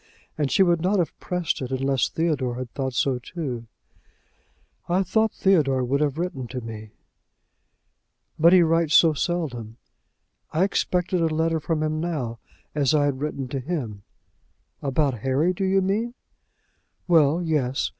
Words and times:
And 0.35 0.51
she 0.51 0.63
would 0.63 0.81
not 0.81 0.97
have 0.97 1.15
pressed 1.19 1.61
it, 1.61 1.69
unless 1.71 2.09
Theodore 2.09 2.55
had 2.55 2.71
thought 2.73 2.95
so 2.95 3.19
too!" 3.19 3.67
"I 4.89 5.03
thought 5.03 5.31
Theodore 5.31 5.83
would 5.83 6.01
have 6.01 6.17
written 6.17 6.47
to 6.47 6.59
me!" 6.59 6.89
"But 8.39 8.51
he 8.51 8.63
writes 8.63 8.95
so 8.95 9.13
seldom." 9.13 9.77
"I 10.51 10.63
expected 10.63 11.21
a 11.21 11.27
letter 11.27 11.59
from 11.59 11.83
him 11.83 11.99
now, 11.99 12.39
as 12.73 12.95
I 12.95 13.05
had 13.05 13.21
written 13.21 13.47
to 13.49 13.59
him." 13.59 14.01
"About 14.81 15.19
Harry, 15.19 15.53
do 15.53 15.63
you 15.65 15.83
mean?" 15.83 16.15
"Well; 17.07 17.39
yes. 17.43 17.87